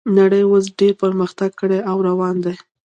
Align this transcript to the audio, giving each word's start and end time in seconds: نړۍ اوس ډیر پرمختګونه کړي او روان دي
نړۍ 0.17 0.43
اوس 0.49 0.65
ډیر 0.79 0.93
پرمختګونه 1.03 1.57
کړي 1.59 1.79
او 1.89 1.97
روان 2.09 2.35
دي 2.43 2.53